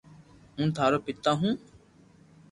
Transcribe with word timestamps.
ھون 0.55 0.67
ٿارو 0.75 0.97
پيتا 1.05 1.31
ھون 1.39 1.53